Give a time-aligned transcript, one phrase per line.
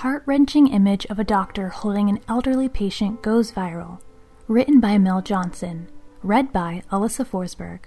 [0.00, 4.00] Heart wrenching image of a doctor holding an elderly patient goes viral.
[4.48, 5.88] Written by Mel Johnson.
[6.22, 7.80] Read by Alyssa Forsberg.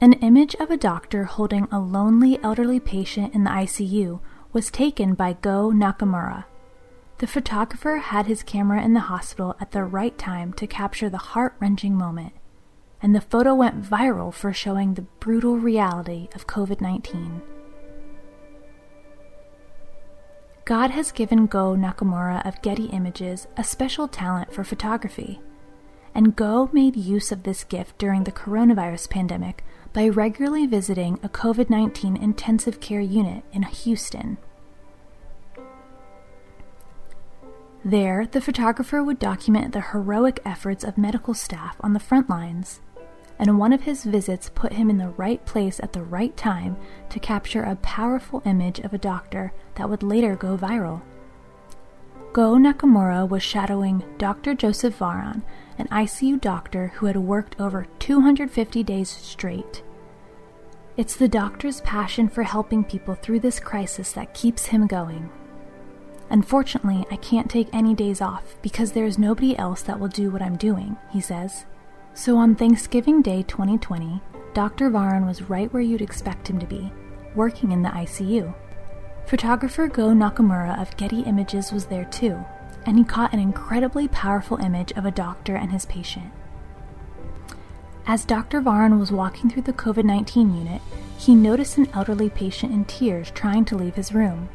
[0.00, 4.20] An image of a doctor holding a lonely elderly patient in the ICU
[4.54, 6.46] was taken by Go Nakamura.
[7.18, 11.18] The photographer had his camera in the hospital at the right time to capture the
[11.18, 12.32] heart wrenching moment,
[13.02, 17.42] and the photo went viral for showing the brutal reality of COVID 19.
[20.70, 25.40] God has given Go Nakamura of Getty Images a special talent for photography.
[26.14, 31.28] And Go made use of this gift during the coronavirus pandemic by regularly visiting a
[31.28, 34.38] COVID 19 intensive care unit in Houston.
[37.84, 42.80] There, the photographer would document the heroic efforts of medical staff on the front lines
[43.40, 46.76] and one of his visits put him in the right place at the right time
[47.08, 51.00] to capture a powerful image of a doctor that would later go viral.
[52.34, 54.54] Go Nakamura was shadowing Dr.
[54.54, 55.42] Joseph Varon,
[55.78, 59.82] an ICU doctor who had worked over 250 days straight.
[60.98, 65.30] It's the doctor's passion for helping people through this crisis that keeps him going.
[66.28, 70.30] Unfortunately, I can't take any days off because there is nobody else that will do
[70.30, 71.64] what I'm doing, he says.
[72.14, 74.20] So on Thanksgiving Day 2020,
[74.52, 74.90] Dr.
[74.90, 76.92] Varon was right where you'd expect him to be,
[77.34, 78.52] working in the ICU.
[79.26, 82.44] Photographer Go Nakamura of Getty Images was there too,
[82.84, 86.32] and he caught an incredibly powerful image of a doctor and his patient.
[88.06, 88.60] As Dr.
[88.60, 90.82] Varon was walking through the COVID 19 unit,
[91.16, 94.48] he noticed an elderly patient in tears trying to leave his room.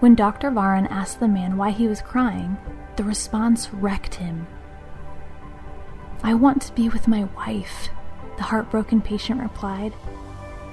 [0.00, 0.50] When Dr.
[0.50, 2.58] Varon asked the man why he was crying,
[2.96, 4.46] the response wrecked him.
[6.24, 7.90] I want to be with my wife,
[8.38, 9.92] the heartbroken patient replied.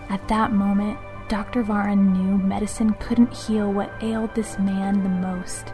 [0.07, 0.97] At that moment,
[1.27, 1.61] Dr.
[1.61, 5.73] Varon knew medicine couldn't heal what ailed this man the most.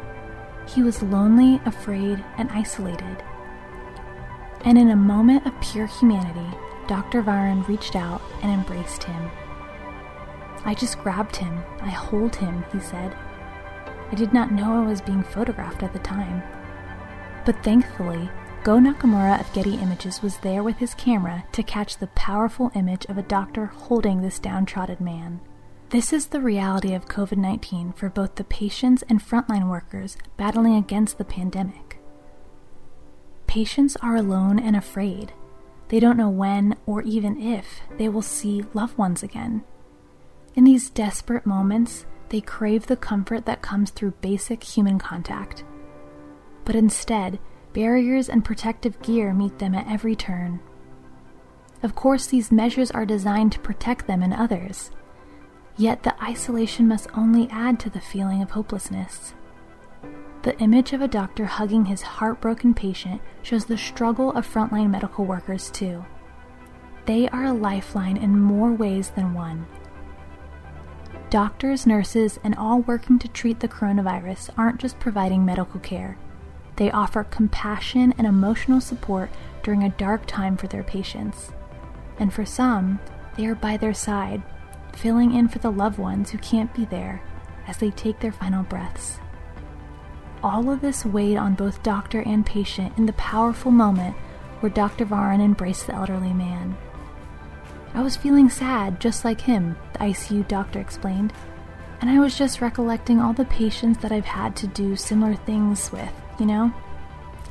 [0.68, 3.24] He was lonely, afraid, and isolated.
[4.66, 7.22] And in a moment of pure humanity, Dr.
[7.22, 9.30] Varon reached out and embraced him.
[10.66, 11.64] I just grabbed him.
[11.82, 13.16] I hold him, he said.
[14.12, 16.42] I did not know I was being photographed at the time.
[17.46, 18.28] But thankfully,
[18.68, 23.06] Go Nakamura of Getty Images was there with his camera to catch the powerful image
[23.06, 25.40] of a doctor holding this downtrodden man.
[25.92, 30.76] This is the reality of COVID 19 for both the patients and frontline workers battling
[30.76, 32.02] against the pandemic.
[33.48, 35.32] Patients are alone and afraid.
[35.88, 39.64] They don't know when or even if they will see loved ones again.
[40.56, 45.64] In these desperate moments, they crave the comfort that comes through basic human contact.
[46.66, 47.40] But instead,
[47.78, 50.62] Barriers and protective gear meet them at every turn.
[51.84, 54.90] Of course, these measures are designed to protect them and others.
[55.76, 59.36] Yet the isolation must only add to the feeling of hopelessness.
[60.42, 65.26] The image of a doctor hugging his heartbroken patient shows the struggle of frontline medical
[65.26, 66.04] workers, too.
[67.06, 69.68] They are a lifeline in more ways than one.
[71.30, 76.18] Doctors, nurses, and all working to treat the coronavirus aren't just providing medical care,
[76.78, 79.30] they offer compassion and emotional support
[79.64, 81.52] during a dark time for their patients.
[82.20, 83.00] And for some,
[83.36, 84.42] they are by their side,
[84.94, 87.22] filling in for the loved ones who can't be there
[87.68, 89.20] as they take their final breaths.
[90.42, 94.16] All of this weighed on both doctor and patient in the powerful moment
[94.60, 95.06] where Dr.
[95.06, 96.78] Varon embraced the elderly man.
[97.94, 101.34] I was feeling sad, just like him, the ICU doctor explained,
[102.00, 105.92] and I was just recollecting all the patients that I've had to do similar things
[105.92, 106.74] with you know?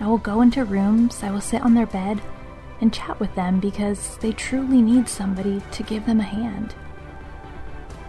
[0.00, 2.20] I will go into rooms, I will sit on their bed
[2.80, 6.74] and chat with them because they truly need somebody to give them a hand.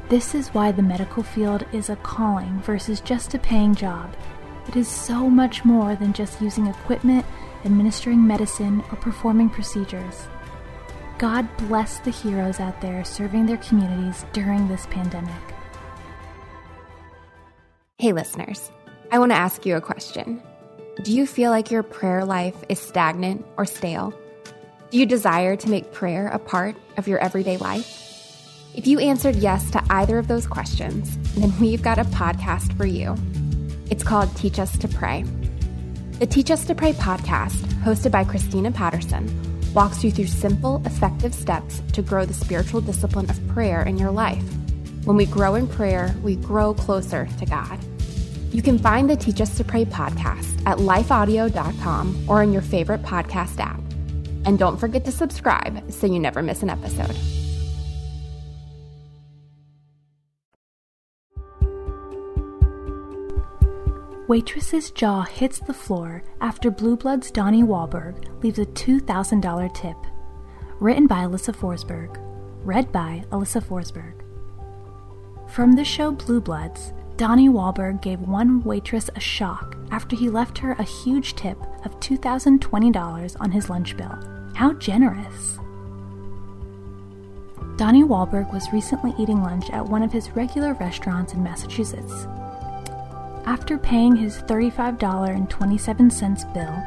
[0.09, 4.15] This is why the medical field is a calling versus just a paying job.
[4.68, 7.25] It is so much more than just using equipment,
[7.65, 10.27] administering medicine, or performing procedures.
[11.18, 15.33] God bless the heroes out there serving their communities during this pandemic.
[17.97, 18.71] Hey, listeners,
[19.12, 20.44] I want to ask you a question.
[21.03, 24.19] Do you feel like your prayer life is stagnant or stale?
[24.89, 28.03] Do you desire to make prayer a part of your everyday life?
[28.73, 32.88] If you answered yes to either of those questions, then we've got a podcast for
[32.88, 33.15] you.
[33.91, 35.23] It's called Teach Us to Pray.
[36.13, 39.29] The Teach Us to Pray podcast, hosted by Christina Patterson,
[39.75, 44.11] walks you through simple, effective steps to grow the spiritual discipline of prayer in your
[44.11, 44.44] life.
[45.03, 47.77] When we grow in prayer, we grow closer to God.
[48.57, 53.04] You can find the Teach Us to Pray podcast at lifeaudio.com or in your favorite
[53.04, 53.80] podcast app.
[54.45, 57.15] And don't forget to subscribe so you never miss an episode.
[64.27, 69.98] Waitress's jaw hits the floor after Blue Bloods Donnie Wahlberg leaves a $2,000 tip.
[70.80, 72.18] Written by Alyssa Forsberg.
[72.65, 74.24] Read by Alyssa Forsberg.
[75.48, 80.60] From the show Blue Bloods, Donnie Wahlberg gave one waitress a shock after he left
[80.60, 84.16] her a huge tip of $2,020 on his lunch bill.
[84.54, 85.58] How generous!
[87.75, 92.28] Donnie Wahlberg was recently eating lunch at one of his regular restaurants in Massachusetts.
[93.46, 96.84] After paying his $35.27 bill,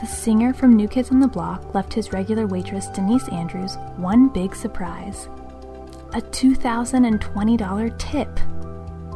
[0.00, 4.28] the singer from New Kids on the Block left his regular waitress Denise Andrews one
[4.28, 5.28] big surprise
[6.14, 8.40] a $2,020 tip.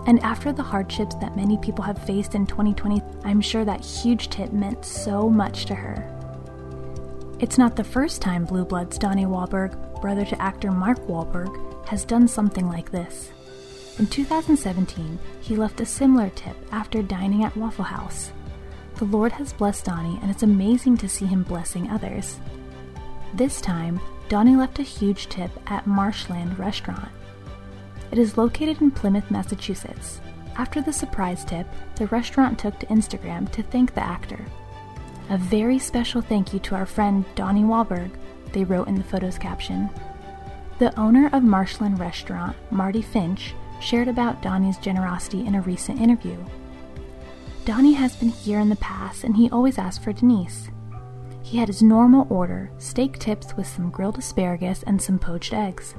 [0.07, 4.29] And after the hardships that many people have faced in 2020, I'm sure that huge
[4.31, 6.09] tip meant so much to her.
[7.39, 12.05] It's not the first time Blue Bloods Donnie Wahlberg, brother to actor Mark Wahlberg, has
[12.05, 13.31] done something like this.
[13.99, 18.33] In 2017, he left a similar tip after dining at Waffle House.
[18.97, 22.39] The Lord has blessed Donnie, and it's amazing to see him blessing others.
[23.35, 27.09] This time, Donnie left a huge tip at Marshland Restaurant.
[28.12, 30.20] It is located in Plymouth, Massachusetts.
[30.59, 31.67] After the surprise tip,
[31.97, 34.44] the restaurant took to Instagram to thank the actor.
[35.31, 38.11] A very special thank you to our friend Donnie Wahlberg,
[38.53, 39.88] they wrote in the photo's caption.
[40.79, 46.37] The owner of Marshland Restaurant, Marty Finch, shared about Donnie's generosity in a recent interview.
[47.65, 50.69] Donnie has been here in the past and he always asked for Denise.
[51.43, 55.94] He had his normal order steak tips with some grilled asparagus and some poached eggs.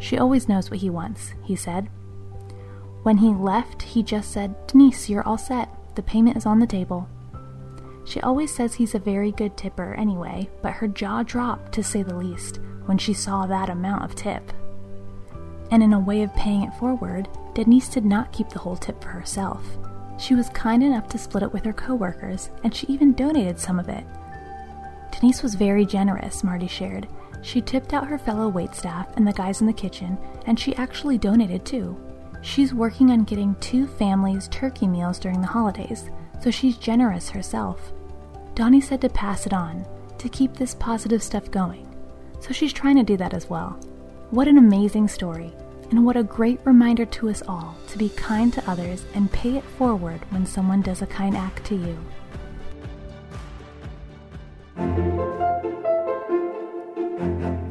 [0.00, 1.88] She always knows what he wants, he said.
[3.04, 5.68] When he left, he just said, Denise, you're all set.
[5.94, 7.08] The payment is on the table.
[8.04, 12.02] She always says he's a very good tipper anyway, but her jaw dropped, to say
[12.02, 14.52] the least, when she saw that amount of tip
[15.70, 19.00] and in a way of paying it forward, Denise did not keep the whole tip
[19.02, 19.64] for herself.
[20.18, 23.78] She was kind enough to split it with her coworkers, and she even donated some
[23.78, 24.04] of it.
[25.12, 27.08] Denise was very generous, Marty shared.
[27.42, 31.18] She tipped out her fellow waitstaff and the guys in the kitchen, and she actually
[31.18, 31.98] donated too.
[32.42, 36.10] She's working on getting two families turkey meals during the holidays,
[36.42, 37.92] so she's generous herself.
[38.54, 39.86] Donnie said to pass it on,
[40.18, 41.86] to keep this positive stuff going.
[42.40, 43.78] So she's trying to do that as well.
[44.30, 45.52] What an amazing story,
[45.90, 49.56] and what a great reminder to us all to be kind to others and pay
[49.56, 51.98] it forward when someone does a kind act to you.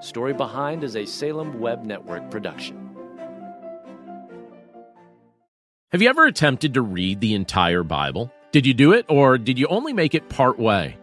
[0.00, 2.96] Story Behind is a Salem Web Network production.
[5.92, 8.32] Have you ever attempted to read the entire Bible?
[8.50, 10.96] Did you do it, or did you only make it part way?